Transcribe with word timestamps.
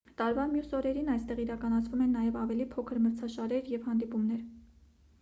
տարվա 0.19 0.45
մյուս 0.53 0.71
օրերին 0.77 1.11
այստեղ 1.17 1.43
իրականացվում 1.43 2.03
են 2.07 2.17
նաև 2.21 2.41
ավելի 2.47 2.69
փոքր 2.75 3.05
մրցաշարեր 3.07 3.73
և 3.79 3.89
հանդիպումներ 3.91 4.47